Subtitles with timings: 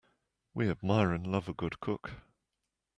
[0.55, 2.13] We admire and love a good cook.